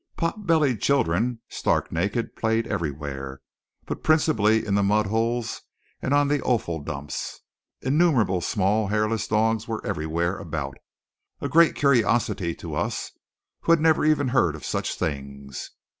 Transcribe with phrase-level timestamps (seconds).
[0.17, 3.39] Pot bellied children, stark naked, played everywhere,
[3.85, 5.61] but principally in the mudholes
[6.01, 7.41] and on the offal dumps.
[7.83, 10.79] Innumerable small, hairless dogs were everywhere about,
[11.39, 13.11] a great curiosity to us,
[13.59, 15.69] who had never even heard of such things.